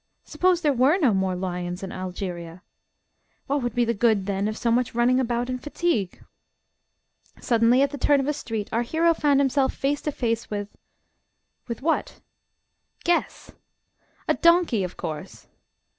[0.23, 2.63] Suppose there were no more lions in Algeria?
[3.45, 6.23] What would be the good then of so much running about and fatigue?
[7.39, 10.75] Suddenly, at the turn of a street, our hero found himself face to face with
[11.67, 12.19] with what?
[13.03, 13.51] Guess!
[14.27, 15.45] "A donkey, of course!"